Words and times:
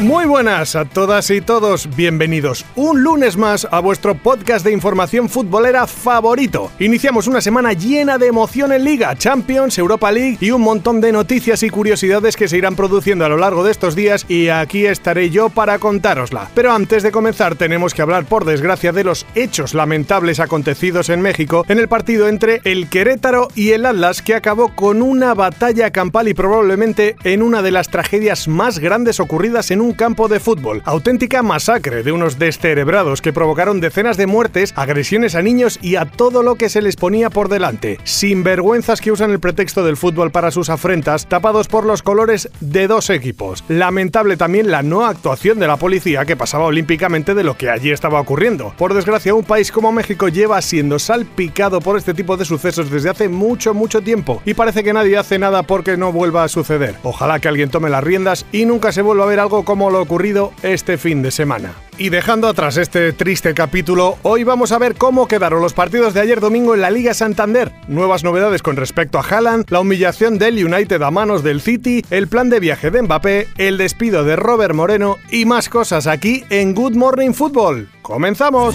Muy 0.00 0.26
buenas 0.26 0.76
a 0.76 0.84
todas 0.84 1.30
y 1.30 1.40
todos, 1.40 1.88
bienvenidos 1.96 2.66
un 2.76 3.02
lunes 3.02 3.38
más 3.38 3.66
a 3.70 3.80
vuestro 3.80 4.14
podcast 4.14 4.64
de 4.64 4.70
información 4.70 5.30
futbolera 5.30 5.86
favorito. 5.86 6.70
Iniciamos 6.78 7.26
una 7.26 7.40
semana 7.40 7.72
llena 7.72 8.18
de 8.18 8.26
emoción 8.26 8.72
en 8.72 8.84
Liga, 8.84 9.16
Champions, 9.16 9.78
Europa 9.78 10.12
League 10.12 10.36
y 10.40 10.50
un 10.50 10.60
montón 10.60 11.00
de 11.00 11.12
noticias 11.12 11.62
y 11.62 11.70
curiosidades 11.70 12.36
que 12.36 12.46
se 12.46 12.58
irán 12.58 12.76
produciendo 12.76 13.24
a 13.24 13.30
lo 13.30 13.38
largo 13.38 13.64
de 13.64 13.72
estos 13.72 13.96
días 13.96 14.26
y 14.28 14.48
aquí 14.48 14.84
estaré 14.84 15.30
yo 15.30 15.48
para 15.48 15.78
contárosla. 15.78 16.50
Pero 16.54 16.72
antes 16.72 17.02
de 17.02 17.10
comenzar 17.10 17.56
tenemos 17.56 17.94
que 17.94 18.02
hablar 18.02 18.26
por 18.26 18.44
desgracia 18.44 18.92
de 18.92 19.04
los 19.04 19.26
hechos 19.34 19.72
lamentables 19.72 20.38
acontecidos 20.38 21.08
en 21.08 21.22
México 21.22 21.64
en 21.68 21.78
el 21.78 21.88
partido 21.88 22.28
entre 22.28 22.60
el 22.64 22.90
Querétaro 22.90 23.48
y 23.54 23.70
el 23.70 23.86
Atlas 23.86 24.20
que 24.20 24.34
acabó 24.34 24.74
con 24.74 25.00
una 25.00 25.32
batalla 25.32 25.90
campal 25.90 26.28
y 26.28 26.34
probablemente 26.34 27.16
en 27.24 27.42
una 27.42 27.62
de 27.62 27.70
las 27.70 27.88
tragedias 27.88 28.46
más 28.46 28.78
grandes 28.78 29.18
ocurridas 29.18 29.70
en 29.70 29.80
un 29.80 29.85
un 29.86 29.92
campo 29.92 30.26
de 30.26 30.40
fútbol. 30.40 30.82
Auténtica 30.84 31.44
masacre 31.44 32.02
de 32.02 32.10
unos 32.10 32.40
descerebrados 32.40 33.22
que 33.22 33.32
provocaron 33.32 33.80
decenas 33.80 34.16
de 34.16 34.26
muertes, 34.26 34.72
agresiones 34.74 35.36
a 35.36 35.42
niños 35.42 35.78
y 35.80 35.94
a 35.94 36.06
todo 36.06 36.42
lo 36.42 36.56
que 36.56 36.68
se 36.68 36.82
les 36.82 36.96
ponía 36.96 37.30
por 37.30 37.48
delante. 37.48 38.00
Sinvergüenzas 38.02 39.00
que 39.00 39.12
usan 39.12 39.30
el 39.30 39.38
pretexto 39.38 39.84
del 39.84 39.96
fútbol 39.96 40.32
para 40.32 40.50
sus 40.50 40.70
afrentas, 40.70 41.26
tapados 41.26 41.68
por 41.68 41.86
los 41.86 42.02
colores 42.02 42.50
de 42.58 42.88
dos 42.88 43.10
equipos. 43.10 43.62
Lamentable 43.68 44.36
también 44.36 44.72
la 44.72 44.82
no 44.82 45.06
actuación 45.06 45.60
de 45.60 45.68
la 45.68 45.76
policía 45.76 46.24
que 46.24 46.36
pasaba 46.36 46.64
olímpicamente 46.64 47.34
de 47.34 47.44
lo 47.44 47.56
que 47.56 47.70
allí 47.70 47.92
estaba 47.92 48.20
ocurriendo. 48.20 48.74
Por 48.76 48.92
desgracia, 48.92 49.34
un 49.34 49.44
país 49.44 49.70
como 49.70 49.92
México 49.92 50.26
lleva 50.28 50.60
siendo 50.62 50.98
salpicado 50.98 51.80
por 51.80 51.96
este 51.96 52.12
tipo 52.12 52.36
de 52.36 52.44
sucesos 52.44 52.90
desde 52.90 53.10
hace 53.10 53.28
mucho, 53.28 53.72
mucho 53.72 54.00
tiempo 54.00 54.42
y 54.44 54.54
parece 54.54 54.82
que 54.82 54.92
nadie 54.92 55.16
hace 55.16 55.38
nada 55.38 55.62
porque 55.62 55.96
no 55.96 56.10
vuelva 56.10 56.42
a 56.42 56.48
suceder. 56.48 56.96
Ojalá 57.04 57.38
que 57.38 57.46
alguien 57.46 57.70
tome 57.70 57.88
las 57.88 58.02
riendas 58.02 58.46
y 58.50 58.64
nunca 58.64 58.90
se 58.90 59.02
vuelva 59.02 59.24
a 59.24 59.28
ver 59.28 59.38
algo 59.38 59.64
como 59.64 59.75
como 59.76 59.90
lo 59.90 60.00
ocurrido 60.00 60.54
este 60.62 60.96
fin 60.96 61.20
de 61.20 61.30
semana. 61.30 61.74
Y 61.98 62.08
dejando 62.08 62.48
atrás 62.48 62.78
este 62.78 63.12
triste 63.12 63.52
capítulo, 63.52 64.16
hoy 64.22 64.42
vamos 64.42 64.72
a 64.72 64.78
ver 64.78 64.94
cómo 64.94 65.28
quedaron 65.28 65.60
los 65.60 65.74
partidos 65.74 66.14
de 66.14 66.22
ayer 66.22 66.40
domingo 66.40 66.74
en 66.74 66.80
la 66.80 66.90
Liga 66.90 67.12
Santander, 67.12 67.72
nuevas 67.86 68.24
novedades 68.24 68.62
con 68.62 68.76
respecto 68.76 69.18
a 69.18 69.20
Haaland, 69.20 69.66
la 69.68 69.80
humillación 69.80 70.38
del 70.38 70.64
United 70.64 71.02
a 71.02 71.10
manos 71.10 71.42
del 71.42 71.60
City, 71.60 72.02
el 72.08 72.26
plan 72.26 72.48
de 72.48 72.58
viaje 72.58 72.90
de 72.90 73.02
Mbappé, 73.02 73.48
el 73.58 73.76
despido 73.76 74.24
de 74.24 74.36
Robert 74.36 74.74
Moreno 74.74 75.18
y 75.30 75.44
más 75.44 75.68
cosas 75.68 76.06
aquí 76.06 76.42
en 76.48 76.74
Good 76.74 76.94
Morning 76.94 77.34
Football. 77.34 77.90
¡Comenzamos! 78.00 78.74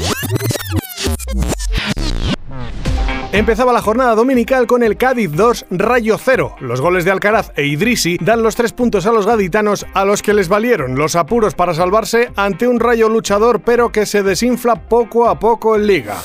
Empezaba 3.34 3.72
la 3.72 3.82
jornada 3.82 4.14
dominical 4.14 4.68
con 4.68 4.84
el 4.84 4.98
Cádiz 4.98 5.32
2 5.32 5.68
Rayo 5.72 6.18
0. 6.18 6.58
Los 6.60 6.82
goles 6.82 7.06
de 7.06 7.12
Alcaraz 7.12 7.54
e 7.56 7.66
Idrisi 7.66 8.18
dan 8.20 8.44
los 8.44 8.58
tres 8.58 8.74
puntos 8.74 9.06
a 9.06 9.14
los 9.14 9.26
gaditanos 9.26 9.86
a 9.94 10.04
los 10.04 10.22
que 10.22 10.34
les 10.34 10.50
valieron 10.50 10.96
los 10.96 11.16
apuros 11.16 11.56
para 11.56 11.74
salvarse 11.74 12.30
ante 12.36 12.68
un 12.68 12.82
Rayo 12.82 13.08
luchador 13.08 13.62
pero 13.62 13.90
que 13.90 14.06
se 14.06 14.22
desinfla 14.22 14.76
poco 14.76 15.30
a 15.30 15.40
poco 15.40 15.78
en 15.78 15.88
liga. 15.88 16.18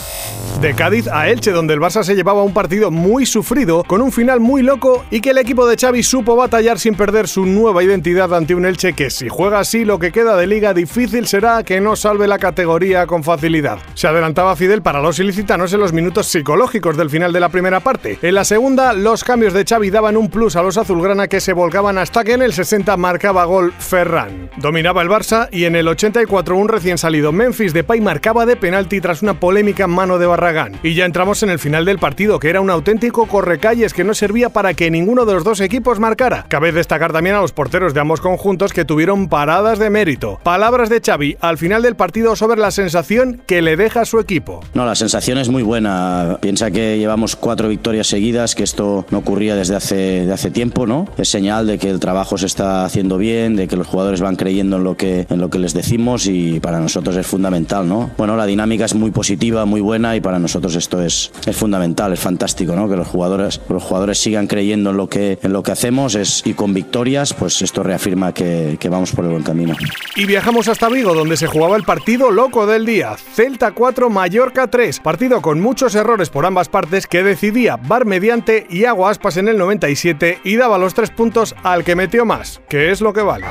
De 0.60 0.74
Cádiz 0.74 1.06
a 1.08 1.28
Elche, 1.28 1.50
donde 1.50 1.74
el 1.74 1.80
Barça 1.80 2.02
se 2.02 2.14
llevaba 2.14 2.42
un 2.42 2.54
partido 2.54 2.90
muy 2.90 3.26
sufrido, 3.26 3.84
con 3.84 4.00
un 4.00 4.10
final 4.10 4.40
muy 4.40 4.62
loco 4.62 5.04
y 5.10 5.20
que 5.20 5.30
el 5.30 5.38
equipo 5.38 5.66
de 5.66 5.76
Xavi 5.76 6.02
supo 6.02 6.34
batallar 6.34 6.78
sin 6.78 6.94
perder 6.94 7.28
su 7.28 7.44
nueva 7.44 7.84
identidad 7.84 8.32
ante 8.32 8.54
un 8.54 8.64
Elche 8.64 8.94
que 8.94 9.10
si 9.10 9.28
juega 9.28 9.60
así 9.60 9.84
lo 9.84 9.98
que 9.98 10.12
queda 10.12 10.34
de 10.34 10.46
liga 10.46 10.72
difícil 10.72 11.26
será 11.26 11.62
que 11.62 11.80
no 11.80 11.94
salve 11.94 12.26
la 12.26 12.38
categoría 12.38 13.06
con 13.06 13.22
facilidad. 13.22 13.78
Se 13.92 14.08
adelantaba 14.08 14.56
Fidel 14.56 14.80
para 14.80 15.02
los 15.02 15.18
ilicitanos 15.18 15.74
en 15.74 15.80
los 15.80 15.92
minutos 15.92 16.26
psicológicos 16.26 16.95
del 16.96 17.10
final 17.10 17.32
de 17.32 17.40
la 17.40 17.50
primera 17.50 17.80
parte. 17.80 18.18
En 18.22 18.34
la 18.34 18.44
segunda, 18.44 18.92
los 18.92 19.22
cambios 19.22 19.52
de 19.52 19.64
Xavi 19.64 19.90
daban 19.90 20.16
un 20.16 20.30
plus 20.30 20.56
a 20.56 20.62
los 20.62 20.78
azulgrana 20.78 21.28
que 21.28 21.40
se 21.40 21.52
volcaban 21.52 21.98
hasta 21.98 22.24
que 22.24 22.32
en 22.32 22.42
el 22.42 22.52
60 22.52 22.96
marcaba 22.96 23.44
gol 23.44 23.72
Ferran. 23.78 24.50
Dominaba 24.56 25.02
el 25.02 25.08
Barça 25.08 25.48
y 25.52 25.64
en 25.64 25.76
el 25.76 25.86
84 25.86 26.56
un 26.56 26.68
recién 26.68 26.98
salido 26.98 27.30
Memphis 27.30 27.72
Depay 27.72 28.00
marcaba 28.00 28.46
de 28.46 28.56
penalti 28.56 29.00
tras 29.00 29.22
una 29.22 29.38
polémica 29.38 29.86
mano 29.86 30.18
de 30.18 30.26
Barra 30.26 30.46
y 30.82 30.94
ya 30.94 31.04
entramos 31.04 31.42
en 31.42 31.50
el 31.50 31.58
final 31.58 31.84
del 31.84 31.98
partido, 31.98 32.38
que 32.38 32.48
era 32.48 32.60
un 32.60 32.70
auténtico 32.70 33.26
correcalles 33.26 33.92
que 33.92 34.04
no 34.04 34.14
servía 34.14 34.50
para 34.50 34.74
que 34.74 34.90
ninguno 34.90 35.26
de 35.26 35.34
los 35.34 35.44
dos 35.44 35.60
equipos 35.60 35.98
marcara. 35.98 36.46
Cabe 36.48 36.70
destacar 36.70 37.12
también 37.12 37.34
a 37.34 37.40
los 37.40 37.52
porteros 37.52 37.92
de 37.94 38.00
ambos 38.00 38.20
conjuntos 38.20 38.72
que 38.72 38.84
tuvieron 38.84 39.28
paradas 39.28 39.78
de 39.80 39.90
mérito. 39.90 40.38
Palabras 40.44 40.88
de 40.88 41.00
Xavi 41.04 41.36
al 41.40 41.58
final 41.58 41.82
del 41.82 41.96
partido 41.96 42.36
sobre 42.36 42.60
la 42.60 42.70
sensación 42.70 43.42
que 43.46 43.60
le 43.60 43.76
deja 43.76 44.02
a 44.02 44.04
su 44.04 44.20
equipo. 44.20 44.60
No, 44.72 44.86
la 44.86 44.94
sensación 44.94 45.38
es 45.38 45.48
muy 45.48 45.64
buena. 45.64 46.38
Piensa 46.40 46.70
que 46.70 46.85
llevamos 46.94 47.36
cuatro 47.36 47.68
victorias 47.68 48.06
seguidas, 48.06 48.54
que 48.54 48.62
esto 48.62 49.06
no 49.10 49.18
ocurría 49.18 49.56
desde 49.56 49.76
hace, 49.76 50.26
de 50.26 50.32
hace 50.32 50.50
tiempo, 50.50 50.86
¿no? 50.86 51.08
Es 51.18 51.28
señal 51.28 51.66
de 51.66 51.78
que 51.78 51.90
el 51.90 52.00
trabajo 52.00 52.38
se 52.38 52.46
está 52.46 52.84
haciendo 52.84 53.18
bien, 53.18 53.56
de 53.56 53.68
que 53.68 53.76
los 53.76 53.86
jugadores 53.86 54.20
van 54.20 54.36
creyendo 54.36 54.76
en 54.76 54.84
lo 54.84 54.96
que, 54.96 55.26
en 55.28 55.40
lo 55.40 55.50
que 55.50 55.58
les 55.58 55.74
decimos 55.74 56.26
y 56.26 56.60
para 56.60 56.80
nosotros 56.80 57.16
es 57.16 57.26
fundamental, 57.26 57.88
¿no? 57.88 58.10
Bueno, 58.16 58.36
la 58.36 58.46
dinámica 58.46 58.84
es 58.84 58.94
muy 58.94 59.10
positiva, 59.10 59.64
muy 59.64 59.80
buena 59.80 60.16
y 60.16 60.20
para 60.20 60.38
nosotros 60.38 60.74
esto 60.74 61.02
es, 61.02 61.32
es 61.46 61.56
fundamental, 61.56 62.12
es 62.12 62.20
fantástico, 62.20 62.76
¿no? 62.76 62.88
Que 62.88 62.96
los 62.96 63.08
jugadores, 63.08 63.60
los 63.68 63.82
jugadores 63.82 64.18
sigan 64.18 64.46
creyendo 64.46 64.90
en 64.90 64.96
lo 64.96 65.08
que, 65.08 65.38
en 65.42 65.52
lo 65.52 65.62
que 65.62 65.72
hacemos 65.72 66.14
es, 66.14 66.42
y 66.44 66.54
con 66.54 66.74
victorias, 66.74 67.34
pues 67.34 67.62
esto 67.62 67.82
reafirma 67.82 68.32
que, 68.32 68.78
vamos 68.88 69.12
por 69.12 69.24
el 69.24 69.32
buen 69.32 69.42
camino. 69.42 69.74
Y 70.14 70.26
viajamos 70.26 70.68
hasta 70.68 70.88
Vigo, 70.88 71.14
donde 71.14 71.36
se 71.36 71.48
jugaba 71.48 71.76
el 71.76 71.82
partido 71.82 72.30
loco 72.30 72.66
del 72.66 72.86
día. 72.86 73.16
Celta 73.34 73.72
4, 73.72 74.10
Mallorca 74.10 74.68
3. 74.68 75.00
Partido 75.00 75.42
con 75.42 75.60
muchos 75.60 75.94
errores 75.94 76.30
por 76.30 76.46
ambas 76.46 76.68
partes 76.68 76.75
que 77.08 77.22
decidía 77.22 77.76
Bar 77.76 78.04
mediante 78.04 78.66
y 78.68 78.84
Agua 78.84 79.10
Aspas 79.10 79.38
en 79.38 79.48
el 79.48 79.56
97 79.56 80.40
y 80.44 80.56
daba 80.56 80.76
los 80.76 80.92
tres 80.92 81.08
puntos 81.08 81.54
al 81.62 81.84
que 81.84 81.96
metió 81.96 82.26
más, 82.26 82.60
que 82.68 82.90
es 82.90 83.00
lo 83.00 83.14
que 83.14 83.22
vale. 83.22 83.46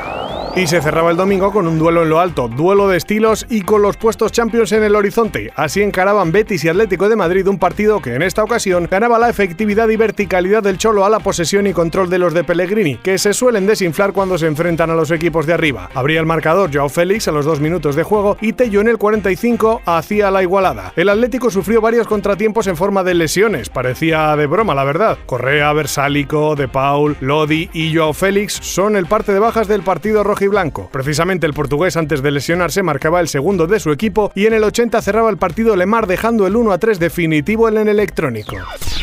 Y 0.55 0.67
se 0.67 0.81
cerraba 0.81 1.11
el 1.11 1.17
domingo 1.17 1.51
con 1.51 1.67
un 1.67 1.77
duelo 1.77 2.03
en 2.03 2.09
lo 2.09 2.21
alto, 2.21 2.47
duelo 2.47 2.87
de 2.87 2.95
estilos 2.95 3.45
y 3.49 3.61
con 3.61 3.81
los 3.81 3.97
puestos 3.97 4.31
Champions 4.31 4.71
en 4.71 4.83
el 4.83 4.95
horizonte. 4.95 5.51
Así 5.55 5.81
encaraban 5.81 6.31
Betis 6.31 6.63
y 6.63 6.69
Atlético 6.69 7.09
de 7.09 7.17
Madrid 7.17 7.45
un 7.47 7.59
partido 7.59 8.01
que 8.01 8.13
en 8.13 8.21
esta 8.21 8.41
ocasión 8.41 8.87
ganaba 8.89 9.19
la 9.19 9.29
efectividad 9.29 9.89
y 9.89 9.97
verticalidad 9.97 10.63
del 10.63 10.77
Cholo 10.77 11.03
a 11.03 11.09
la 11.09 11.19
posesión 11.19 11.67
y 11.67 11.73
control 11.73 12.09
de 12.09 12.19
los 12.19 12.33
de 12.33 12.45
Pellegrini, 12.45 12.95
que 12.97 13.17
se 13.17 13.33
suelen 13.33 13.65
desinflar 13.65 14.13
cuando 14.13 14.37
se 14.37 14.47
enfrentan 14.47 14.91
a 14.91 14.95
los 14.95 15.11
equipos 15.11 15.45
de 15.45 15.53
arriba. 15.53 15.89
Abría 15.93 16.21
el 16.21 16.25
marcador 16.25 16.69
Joao 16.73 16.87
Félix 16.87 17.27
a 17.27 17.33
los 17.33 17.43
dos 17.43 17.59
minutos 17.59 17.97
de 17.97 18.03
juego 18.03 18.37
y 18.39 18.53
Tello 18.53 18.79
en 18.79 18.87
el 18.87 18.97
45 18.97 19.81
hacía 19.85 20.31
la 20.31 20.41
igualada. 20.41 20.93
El 20.95 21.09
Atlético 21.09 21.49
sufrió 21.49 21.81
varios 21.81 22.07
contratiempos 22.07 22.67
en 22.67 22.77
forma 22.77 23.03
de 23.03 23.14
lesiones, 23.17 23.69
parecía 23.69 24.35
de 24.35 24.47
broma 24.47 24.75
la 24.75 24.83
verdad. 24.83 25.17
Correa, 25.25 25.73
Versálico, 25.73 26.55
De 26.55 26.67
Paul, 26.67 27.17
Lodi 27.19 27.69
y 27.73 27.95
Joao 27.95 28.13
Félix 28.13 28.53
son 28.61 28.95
el 28.95 29.07
parte 29.07 29.33
de 29.33 29.39
bajas 29.39 29.67
del 29.67 29.81
partido 29.81 30.23
rojo 30.23 30.35
blanco. 30.49 30.89
Precisamente 30.91 31.45
el 31.45 31.53
portugués 31.53 31.95
antes 31.97 32.21
de 32.21 32.31
lesionarse 32.31 32.83
marcaba 32.83 33.21
el 33.21 33.27
segundo 33.27 33.67
de 33.67 33.79
su 33.79 33.91
equipo 33.91 34.31
y 34.35 34.45
en 34.47 34.53
el 34.53 34.63
80 34.63 35.01
cerraba 35.01 35.29
el 35.29 35.37
partido 35.37 35.75
Lemar 35.75 36.07
dejando 36.07 36.45
el 36.45 36.55
1 36.55 36.71
a 36.71 36.77
3 36.77 36.99
definitivo 36.99 37.69
en 37.69 37.77
el 37.77 37.87
electrónico. 37.87 38.55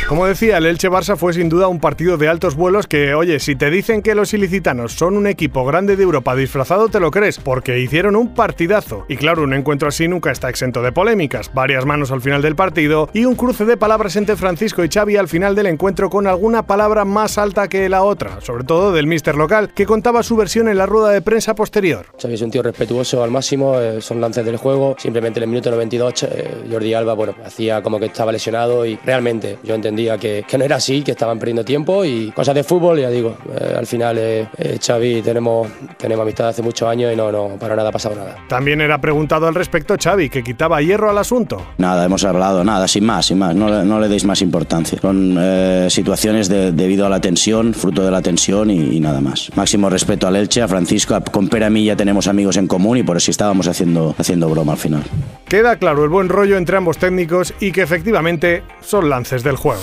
Como 0.09 0.27
decía, 0.27 0.59
el 0.59 0.67
Elche 0.67 0.91
Barça 0.91 1.17
fue 1.17 1.33
sin 1.33 1.49
duda 1.49 1.69
un 1.69 1.81
partido 1.81 2.19
de 2.19 2.29
altos 2.29 2.55
vuelos 2.55 2.87
que, 2.87 3.15
oye, 3.15 3.39
si 3.41 3.56
te 3.56 3.71
dicen 3.71 4.03
que 4.03 4.15
los 4.15 4.34
ilicitanos 4.34 4.93
son 4.93 5.17
un 5.17 5.27
equipo 5.27 5.65
grande 5.65 5.97
de 5.97 6.03
Europa 6.03 6.34
disfrazado, 6.34 6.89
te 6.89 7.00
lo 7.00 7.11
crees, 7.11 7.39
porque 7.39 7.79
hicieron 7.79 8.17
un 8.17 8.34
partidazo. 8.34 9.06
Y 9.09 9.17
claro, 9.17 9.43
un 9.43 9.55
encuentro 9.55 9.89
así 9.89 10.09
nunca 10.09 10.31
está 10.31 10.50
exento 10.50 10.83
de 10.83 10.93
polémicas, 10.93 11.50
varias 11.55 11.87
manos 11.87 12.11
al 12.11 12.21
final 12.21 12.43
del 12.43 12.56
partido 12.56 13.09
y 13.15 13.25
un 13.25 13.37
cruce 13.37 13.65
de 13.65 13.77
palabras 13.77 14.01
entre 14.02 14.36
Francisco 14.36 14.84
y 14.84 14.88
Xavi 14.88 15.16
al 15.16 15.28
final 15.28 15.54
del 15.54 15.66
encuentro 15.66 16.10
con 16.10 16.26
alguna 16.26 16.66
palabra 16.66 17.04
más 17.04 17.38
alta 17.38 17.68
que 17.68 17.88
la 17.88 18.02
otra, 18.02 18.40
sobre 18.40 18.64
todo 18.64 18.92
del 18.92 19.06
mister 19.06 19.36
local, 19.36 19.70
que 19.74 19.86
contaba 19.86 20.22
su 20.22 20.36
versión 20.36 20.68
en 20.68 20.76
la 20.76 20.86
rueda 20.86 21.10
de 21.10 21.22
prensa 21.22 21.54
posterior. 21.54 22.06
Xavi 22.20 22.34
es 22.34 22.43
un 22.43 22.50
tío 22.50 22.62
respetuoso 22.62 23.22
al 23.22 23.31
máximo, 23.31 23.78
eh, 23.78 24.00
son 24.00 24.20
lances 24.20 24.44
del 24.44 24.56
juego, 24.56 24.96
simplemente 24.99 25.38
en 25.38 25.44
el 25.44 25.50
minuto 25.50 25.70
92 25.70 26.22
eh, 26.25 26.64
Jordi 26.70 26.94
Alba, 26.94 27.14
bueno, 27.14 27.34
hacía 27.44 27.82
como 27.82 27.99
que 27.99 28.06
estaba 28.06 28.32
lesionado 28.32 28.84
y 28.84 28.96
realmente 29.04 29.58
yo 29.62 29.75
entendía 29.75 30.19
que, 30.19 30.44
que 30.46 30.58
no 30.58 30.64
era 30.64 30.76
así, 30.76 31.02
que 31.02 31.12
estaban 31.12 31.38
perdiendo 31.38 31.64
tiempo 31.64 32.05
y 32.05 32.31
cosas 32.32 32.55
de 32.55 32.64
fútbol, 32.64 32.98
ya 32.98 33.10
digo, 33.10 33.37
eh, 33.55 33.75
al 33.78 33.87
final 33.87 34.19
eh, 34.19 34.48
eh, 34.58 34.78
Xavi 34.84 35.22
tenemos, 35.22 35.69
tenemos 35.96 36.22
amistad 36.22 36.48
hace 36.48 36.62
muchos 36.62 36.88
años 36.88 37.12
y 37.12 37.16
no, 37.16 37.31
no, 37.31 37.50
para 37.58 37.76
nada 37.76 37.90
ha 37.90 37.93
pasado 37.93 38.14
nada. 38.14 38.37
También 38.48 38.81
era 38.81 39.00
preguntado 39.00 39.46
al 39.46 39.55
respecto 39.55 39.94
Xavi, 40.02 40.28
que 40.28 40.43
quitaba 40.43 40.81
hierro 40.81 41.10
al 41.10 41.19
asunto. 41.19 41.62
Nada, 41.78 42.05
hemos 42.05 42.25
hablado, 42.25 42.64
nada, 42.64 42.88
sin 42.88 43.05
más, 43.05 43.26
sin 43.26 43.38
más, 43.38 43.55
no, 43.55 43.81
no 43.84 44.00
le 44.00 44.08
deis 44.08 44.25
más 44.25 44.43
importancia. 44.43 44.99
Son 45.00 45.37
eh, 45.38 45.87
situaciones 45.90 46.49
de- 46.49 46.73
debido 46.73 47.06
a 47.06 47.08
la 47.08 47.20
tensión, 47.20 47.75
fruto 47.75 48.05
de 48.05 48.11
la 48.11 48.23
tensión 48.23 48.70
y, 48.70 49.00
nada 49.00 49.20
más. 49.20 49.50
Máximo 49.55 49.88
respeto 49.90 50.26
al 50.26 50.37
Elche, 50.37 50.62
a 50.62 50.69
Francisco, 50.69 51.14
a 51.14 51.20
con 51.23 51.49
Pera 51.49 51.70
y 51.70 51.84
ya 51.87 51.96
tenemos 51.96 52.26
amigos 52.26 52.56
en 52.56 52.67
común 52.67 52.99
y 52.99 53.02
por 53.02 53.17
eso 53.17 53.31
estábamos 53.31 53.67
haciendo 53.69 54.49
broma 54.50 54.73
al 54.73 54.79
final. 54.79 55.02
Queda 55.49 55.76
claro 55.76 56.05
el 56.05 56.11
buen 56.11 56.29
rollo 56.29 56.56
entre 56.56 56.76
ambos 56.76 56.99
técnicos 56.99 57.55
y 57.61 57.73
que 57.73 57.82
efectivamente 57.82 58.62
son 58.81 59.08
lances 59.11 59.43
del 59.43 59.56
juego. 59.56 59.81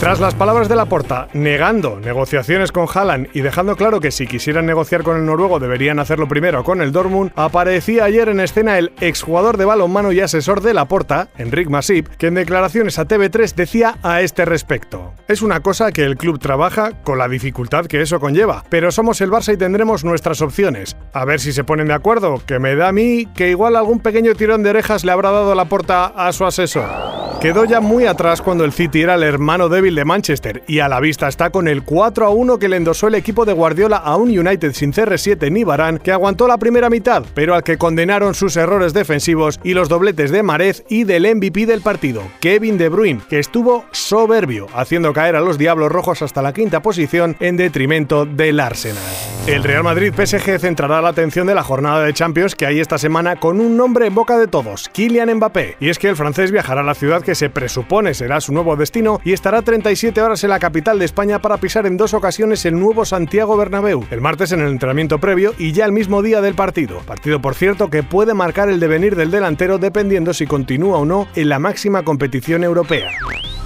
Tras 0.00 0.20
las 0.20 0.34
palabras 0.34 0.68
de 0.68 0.76
Laporta 0.76 1.28
negando 1.32 1.98
negociaciones 1.98 2.72
con 2.72 2.86
Haaland 2.92 3.28
y 3.32 3.40
dejando 3.40 3.74
claro 3.74 4.00
que 4.00 4.10
si 4.10 4.26
quisieran 4.26 4.66
negociar 4.66 5.02
con 5.02 5.16
el 5.16 5.24
noruego 5.24 5.60
deberían 5.60 5.98
hacerlo 5.98 6.28
primero 6.28 6.62
con 6.62 6.82
el 6.82 6.92
Dortmund, 6.92 7.32
aparecía 7.36 8.04
ayer 8.04 8.28
en 8.28 8.40
escena 8.40 8.76
el 8.76 8.92
exjugador 9.00 9.56
de 9.56 9.64
balonmano 9.64 10.12
y 10.12 10.20
asesor 10.20 10.60
de 10.60 10.74
Laporta, 10.74 11.28
Enric 11.38 11.70
Masip, 11.70 12.08
que 12.18 12.26
en 12.26 12.34
declaraciones 12.34 12.98
a 12.98 13.06
TV3 13.06 13.54
decía 13.54 13.96
a 14.02 14.20
este 14.20 14.44
respecto: 14.44 15.14
Es 15.26 15.40
una 15.40 15.60
cosa 15.60 15.90
que 15.90 16.04
el 16.04 16.18
club 16.18 16.38
trabaja 16.38 16.92
con 17.02 17.16
la 17.16 17.28
dificultad 17.28 17.86
que 17.86 18.02
eso 18.02 18.20
conlleva, 18.20 18.64
pero 18.68 18.90
somos 18.90 19.20
el 19.22 19.30
Barça 19.30 19.54
y 19.54 19.56
tendremos 19.56 20.04
nuestras 20.04 20.42
opciones. 20.42 20.96
A 21.14 21.24
ver 21.24 21.40
si 21.40 21.52
se 21.52 21.64
ponen 21.64 21.88
de 21.88 21.94
acuerdo, 21.94 22.42
que 22.44 22.58
me 22.58 22.74
da 22.74 22.88
a 22.88 22.92
mí 22.92 23.26
que 23.34 23.48
igual 23.48 23.76
algún 23.76 24.00
pequeño 24.00 24.34
tirón 24.34 24.62
de 24.62 24.70
orejas 24.70 25.04
le 25.04 25.12
habrá 25.12 25.30
dado 25.30 25.54
Laporta 25.54 26.06
a 26.06 26.32
su 26.32 26.44
asesor. 26.44 27.23
Quedó 27.44 27.66
ya 27.66 27.82
muy 27.82 28.06
atrás 28.06 28.40
cuando 28.40 28.64
el 28.64 28.72
City 28.72 29.02
era 29.02 29.16
el 29.16 29.22
hermano 29.22 29.68
débil 29.68 29.94
de 29.94 30.06
Manchester 30.06 30.62
y 30.66 30.78
a 30.78 30.88
la 30.88 30.98
vista 30.98 31.28
está 31.28 31.50
con 31.50 31.68
el 31.68 31.82
4 31.82 32.24
a 32.24 32.30
1 32.30 32.58
que 32.58 32.70
le 32.70 32.78
endosó 32.78 33.08
el 33.08 33.16
equipo 33.16 33.44
de 33.44 33.52
Guardiola 33.52 33.98
a 33.98 34.16
un 34.16 34.30
United 34.30 34.72
sin 34.72 34.94
CR7 34.94 35.52
ni 35.52 35.62
Barán 35.62 35.98
que 35.98 36.10
aguantó 36.10 36.48
la 36.48 36.56
primera 36.56 36.88
mitad, 36.88 37.22
pero 37.34 37.54
al 37.54 37.62
que 37.62 37.76
condenaron 37.76 38.34
sus 38.34 38.56
errores 38.56 38.94
defensivos 38.94 39.60
y 39.62 39.74
los 39.74 39.90
dobletes 39.90 40.30
de 40.30 40.42
Marez 40.42 40.84
y 40.88 41.04
del 41.04 41.36
MVP 41.36 41.66
del 41.66 41.82
partido, 41.82 42.22
Kevin 42.40 42.78
De 42.78 42.88
Bruyne, 42.88 43.20
que 43.28 43.40
estuvo 43.40 43.84
soberbio, 43.92 44.66
haciendo 44.72 45.12
caer 45.12 45.36
a 45.36 45.42
los 45.42 45.58
Diablos 45.58 45.92
Rojos 45.92 46.22
hasta 46.22 46.40
la 46.40 46.54
quinta 46.54 46.80
posición 46.80 47.36
en 47.40 47.58
detrimento 47.58 48.24
del 48.24 48.58
Arsenal. 48.58 49.02
El 49.46 49.62
Real 49.62 49.84
Madrid 49.84 50.14
PSG 50.14 50.58
centrará 50.58 51.02
la 51.02 51.10
atención 51.10 51.46
de 51.46 51.54
la 51.54 51.62
jornada 51.62 52.02
de 52.02 52.14
Champions 52.14 52.54
que 52.54 52.64
hay 52.64 52.80
esta 52.80 52.96
semana 52.96 53.36
con 53.36 53.60
un 53.60 53.76
nombre 53.76 54.06
en 54.06 54.14
boca 54.14 54.38
de 54.38 54.46
todos, 54.46 54.88
Kylian 54.88 55.34
Mbappé, 55.34 55.76
y 55.78 55.90
es 55.90 55.98
que 55.98 56.08
el 56.08 56.16
francés 56.16 56.50
viajará 56.50 56.80
a 56.80 56.84
la 56.84 56.94
ciudad 56.94 57.20
que 57.20 57.33
se 57.34 57.50
presupone 57.50 58.14
será 58.14 58.40
su 58.40 58.52
nuevo 58.52 58.76
destino 58.76 59.20
y 59.24 59.32
estará 59.32 59.62
37 59.62 60.20
horas 60.20 60.44
en 60.44 60.50
la 60.50 60.58
capital 60.58 60.98
de 60.98 61.04
España 61.04 61.40
para 61.40 61.58
pisar 61.58 61.86
en 61.86 61.96
dos 61.96 62.14
ocasiones 62.14 62.64
el 62.64 62.78
nuevo 62.78 63.04
Santiago 63.04 63.56
Bernabéu, 63.56 64.04
el 64.10 64.20
martes 64.20 64.52
en 64.52 64.60
el 64.60 64.68
entrenamiento 64.68 65.18
previo 65.18 65.54
y 65.58 65.72
ya 65.72 65.84
el 65.84 65.92
mismo 65.92 66.22
día 66.22 66.40
del 66.40 66.54
partido. 66.54 67.00
Partido, 67.00 67.40
por 67.40 67.54
cierto, 67.54 67.90
que 67.90 68.02
puede 68.02 68.34
marcar 68.34 68.68
el 68.68 68.80
devenir 68.80 69.16
del 69.16 69.30
delantero 69.30 69.78
dependiendo 69.78 70.34
si 70.34 70.46
continúa 70.46 70.98
o 70.98 71.04
no 71.04 71.28
en 71.34 71.48
la 71.48 71.58
máxima 71.58 72.02
competición 72.02 72.64
europea. 72.64 73.10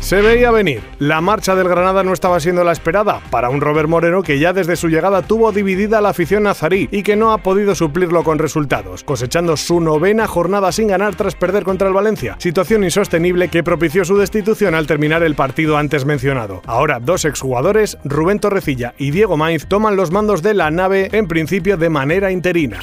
Se 0.00 0.22
veía 0.22 0.50
venir. 0.50 0.80
La 1.00 1.20
marcha 1.20 1.54
del 1.54 1.68
Granada 1.68 2.02
no 2.02 2.14
estaba 2.14 2.40
siendo 2.40 2.64
la 2.64 2.72
esperada 2.72 3.20
para 3.30 3.50
un 3.50 3.60
Robert 3.60 3.88
Moreno 3.88 4.22
que 4.22 4.38
ya 4.38 4.52
desde 4.52 4.76
su 4.76 4.88
llegada 4.88 5.22
tuvo 5.22 5.52
dividida 5.52 6.00
la 6.00 6.10
afición 6.10 6.44
nazarí 6.44 6.88
y 6.90 7.02
que 7.02 7.16
no 7.16 7.32
ha 7.32 7.38
podido 7.38 7.74
suplirlo 7.74 8.22
con 8.24 8.38
resultados, 8.38 9.04
cosechando 9.04 9.56
su 9.56 9.80
novena 9.80 10.26
jornada 10.26 10.72
sin 10.72 10.88
ganar 10.88 11.14
tras 11.14 11.34
perder 11.34 11.64
contra 11.64 11.88
el 11.88 11.94
Valencia, 11.94 12.36
situación 12.38 12.84
insostenible 12.84 13.48
que 13.48 13.57
propició 13.62 14.04
su 14.04 14.16
destitución 14.16 14.74
al 14.74 14.86
terminar 14.86 15.22
el 15.22 15.34
partido 15.34 15.76
antes 15.76 16.04
mencionado. 16.04 16.62
Ahora, 16.66 17.00
dos 17.00 17.24
exjugadores, 17.24 17.98
Rubén 18.04 18.40
Torrecilla 18.40 18.94
y 18.98 19.10
Diego 19.10 19.36
Mainz, 19.36 19.66
toman 19.66 19.96
los 19.96 20.10
mandos 20.10 20.42
de 20.42 20.54
la 20.54 20.70
nave 20.70 21.08
en 21.12 21.28
principio 21.28 21.76
de 21.76 21.90
manera 21.90 22.30
interina. 22.30 22.80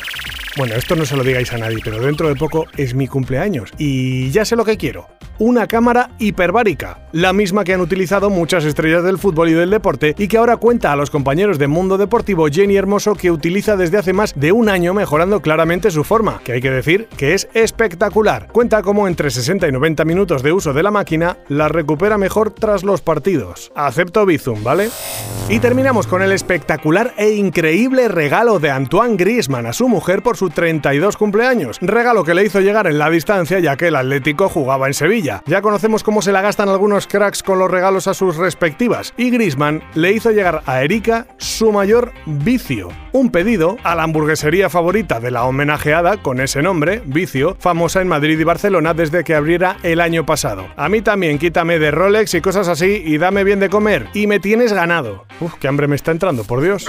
Bueno, 0.57 0.75
esto 0.75 0.95
no 0.95 1.05
se 1.05 1.17
lo 1.17 1.23
digáis 1.23 1.51
a 1.51 1.57
nadie, 1.57 1.79
pero 1.83 1.99
dentro 1.99 2.29
de 2.29 2.35
poco 2.35 2.65
es 2.77 2.93
mi 2.93 3.07
cumpleaños 3.07 3.71
y 3.77 4.31
ya 4.31 4.45
sé 4.45 4.55
lo 4.55 4.63
que 4.63 4.77
quiero 4.77 5.07
una 5.39 5.67
cámara 5.67 6.11
hiperbárica, 6.19 6.99
la 7.11 7.33
misma 7.33 7.63
que 7.63 7.73
han 7.73 7.81
utilizado 7.81 8.29
muchas 8.29 8.65
estrellas 8.65 9.03
del 9.03 9.17
fútbol 9.17 9.49
y 9.49 9.53
del 9.53 9.69
deporte 9.69 10.15
y 10.17 10.27
que 10.27 10.37
ahora 10.37 10.57
cuenta 10.57 10.91
a 10.91 10.95
los 10.95 11.09
compañeros 11.09 11.59
de 11.59 11.67
Mundo 11.67 11.97
Deportivo 11.97 12.47
Jenny 12.47 12.77
Hermoso 12.77 13.15
que 13.15 13.31
utiliza 13.31 13.75
desde 13.75 13.97
hace 13.97 14.13
más 14.13 14.33
de 14.35 14.51
un 14.51 14.69
año 14.69 14.93
mejorando 14.93 15.41
claramente 15.41 15.91
su 15.91 16.03
forma, 16.03 16.39
que 16.43 16.53
hay 16.53 16.61
que 16.61 16.71
decir 16.71 17.07
que 17.17 17.33
es 17.33 17.47
espectacular. 17.53 18.47
Cuenta 18.51 18.81
cómo 18.81 19.07
entre 19.07 19.29
60 19.29 19.67
y 19.67 19.71
90 19.71 20.05
minutos 20.05 20.43
de 20.43 20.53
uso 20.53 20.73
de 20.73 20.83
la 20.83 20.91
máquina 20.91 21.37
la 21.47 21.67
recupera 21.67 22.17
mejor 22.17 22.51
tras 22.51 22.83
los 22.83 23.01
partidos. 23.01 23.71
Acepto 23.75 24.25
Bizum, 24.25 24.63
¿vale? 24.63 24.89
Y 25.49 25.59
terminamos 25.59 26.07
con 26.07 26.21
el 26.21 26.31
espectacular 26.31 27.13
e 27.17 27.31
increíble 27.31 28.07
regalo 28.07 28.59
de 28.59 28.71
Antoine 28.71 29.15
Griezmann 29.15 29.65
a 29.65 29.73
su 29.73 29.87
mujer 29.87 30.23
por 30.23 30.37
su 30.37 30.49
32 30.49 31.17
cumpleaños, 31.17 31.77
regalo 31.81 32.23
que 32.23 32.33
le 32.33 32.45
hizo 32.45 32.61
llegar 32.61 32.87
en 32.87 32.97
la 32.97 33.09
distancia 33.09 33.59
ya 33.59 33.77
que 33.77 33.87
el 33.87 33.95
Atlético 33.95 34.49
jugaba 34.49 34.87
en 34.87 34.93
Sevilla 34.93 35.24
ya 35.25 35.61
conocemos 35.61 36.03
cómo 36.03 36.21
se 36.21 36.31
la 36.31 36.41
gastan 36.41 36.69
algunos 36.69 37.07
cracks 37.07 37.43
con 37.43 37.59
los 37.59 37.71
regalos 37.71 38.07
a 38.07 38.13
sus 38.13 38.37
respectivas, 38.37 39.13
y 39.17 39.31
Grisman 39.31 39.81
le 39.95 40.11
hizo 40.11 40.31
llegar 40.31 40.61
a 40.65 40.83
Erika 40.83 41.27
su 41.37 41.71
mayor 41.71 42.11
vicio, 42.25 42.89
un 43.11 43.31
pedido 43.31 43.77
a 43.83 43.95
la 43.95 44.03
hamburguesería 44.03 44.69
favorita 44.69 45.19
de 45.19 45.31
la 45.31 45.45
homenajeada 45.45 46.21
con 46.21 46.39
ese 46.39 46.61
nombre, 46.61 47.01
Vicio, 47.05 47.55
famosa 47.59 48.01
en 48.01 48.07
Madrid 48.07 48.39
y 48.39 48.43
Barcelona 48.43 48.93
desde 48.93 49.23
que 49.23 49.35
abriera 49.35 49.77
el 49.83 50.01
año 50.01 50.25
pasado. 50.25 50.67
A 50.75 50.89
mí 50.89 51.01
también 51.01 51.39
quítame 51.39 51.79
de 51.79 51.91
Rolex 51.91 52.33
y 52.33 52.41
cosas 52.41 52.67
así 52.67 53.01
y 53.05 53.17
dame 53.17 53.43
bien 53.43 53.59
de 53.59 53.69
comer, 53.69 54.07
y 54.13 54.27
me 54.27 54.39
tienes 54.39 54.73
ganado. 54.73 55.25
Uf, 55.39 55.55
qué 55.59 55.67
hambre 55.67 55.87
me 55.87 55.95
está 55.95 56.11
entrando, 56.11 56.43
por 56.43 56.61
Dios. 56.61 56.85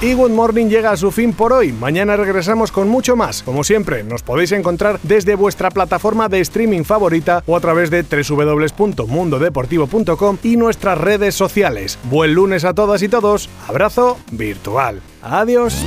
Y 0.00 0.14
Good 0.14 0.30
Morning 0.30 0.66
llega 0.66 0.90
a 0.90 0.96
su 0.96 1.10
fin 1.10 1.32
por 1.32 1.52
hoy. 1.52 1.72
Mañana 1.72 2.16
regresamos 2.16 2.70
con 2.72 2.88
mucho 2.88 3.16
más. 3.16 3.42
Como 3.42 3.64
siempre, 3.64 4.04
nos 4.04 4.22
podéis 4.22 4.52
encontrar 4.52 5.00
desde 5.02 5.34
vuestra 5.34 5.70
plataforma 5.70 6.28
de 6.28 6.40
streaming 6.40 6.84
favorita 6.84 7.42
o 7.46 7.56
a 7.56 7.60
través 7.60 7.90
de 7.90 8.02
www.mundodeportivo.com 8.02 10.38
y 10.42 10.56
nuestras 10.56 10.98
redes 10.98 11.34
sociales. 11.34 11.98
Buen 12.04 12.34
lunes 12.34 12.64
a 12.64 12.74
todas 12.74 13.02
y 13.02 13.08
todos. 13.08 13.48
Abrazo 13.68 14.18
virtual. 14.30 15.02
Adiós. 15.22 15.84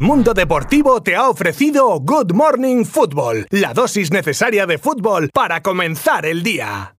Mundo 0.00 0.32
Deportivo 0.32 1.02
te 1.02 1.16
ha 1.16 1.28
ofrecido 1.28 1.98
Good 1.98 2.32
Morning 2.32 2.84
Football, 2.84 3.48
la 3.50 3.74
dosis 3.74 4.12
necesaria 4.12 4.64
de 4.64 4.78
fútbol 4.78 5.28
para 5.34 5.60
comenzar 5.60 6.24
el 6.24 6.44
día. 6.44 6.94